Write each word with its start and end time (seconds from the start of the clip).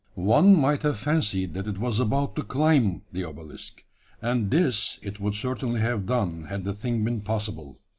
One 0.15 0.59
might 0.59 0.81
have 0.81 0.97
fancied 0.97 1.53
that 1.53 1.67
it 1.67 1.77
was 1.77 1.99
about 1.99 2.35
to 2.35 2.41
climb 2.41 3.03
the 3.11 3.23
obelisk; 3.23 3.83
and 4.19 4.49
this 4.49 4.97
it 5.03 5.19
would 5.19 5.35
certainly 5.35 5.81
have 5.81 6.07
done 6.07 6.45
had 6.45 6.63
the 6.63 6.73
thing 6.73 7.03
been 7.03 7.21
possible. 7.21 7.79